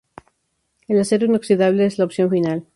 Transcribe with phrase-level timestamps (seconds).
[0.87, 2.65] El acero inoxidable es la opción final.